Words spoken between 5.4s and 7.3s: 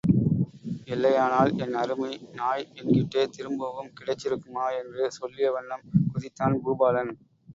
வண்ணம் குதித்தான் பூபாலன்.